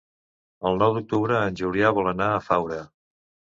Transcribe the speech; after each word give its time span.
El 0.69 0.79
nou 0.83 0.95
d'octubre 0.95 1.43
en 1.51 1.61
Julià 1.63 1.93
vol 2.01 2.11
anar 2.15 2.33
a 2.39 2.43
Faura. 2.49 2.83